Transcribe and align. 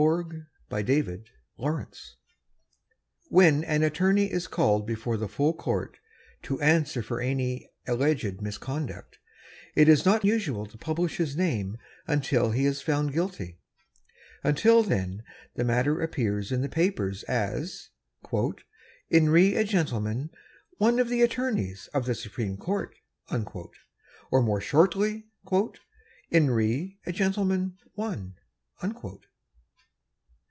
"In 0.01 0.07
Re 0.07 0.47
a 0.71 0.83
Gentleman, 0.83 1.23
One" 1.57 1.91
When 3.29 3.63
an 3.65 3.83
attorney 3.83 4.31
is 4.31 4.47
called 4.47 4.87
before 4.87 5.15
the 5.15 5.27
Full 5.27 5.53
Court 5.53 5.99
to 6.41 6.59
answer 6.59 7.03
for 7.03 7.21
any 7.21 7.69
alleged 7.85 8.41
misconduct 8.41 9.19
it 9.75 9.87
is 9.87 10.03
not 10.03 10.25
usual 10.25 10.65
to 10.65 10.77
publish 10.79 11.17
his 11.17 11.37
name 11.37 11.77
until 12.07 12.49
he 12.49 12.65
is 12.65 12.81
found 12.81 13.13
guilty; 13.13 13.59
until 14.43 14.81
then 14.81 15.21
the 15.53 15.63
matter 15.63 16.01
appears 16.01 16.51
in 16.51 16.61
the 16.63 16.67
papers 16.69 17.21
as 17.25 17.89
"In 19.11 19.29
re 19.29 19.55
a 19.55 19.63
Gentleman, 19.63 20.31
One 20.77 20.97
of 20.97 21.09
the 21.09 21.21
Attorneys 21.21 21.85
of 21.93 22.07
the 22.07 22.15
Supreme 22.15 22.57
Court", 22.57 22.95
or, 24.31 24.41
more 24.41 24.61
shortly, 24.61 25.27
"In 26.31 26.49
re 26.49 26.97
a 27.05 27.11
Gentleman, 27.11 27.77
One". 27.93 28.37